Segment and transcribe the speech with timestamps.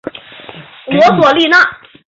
[0.87, 1.57] 罗索利纳。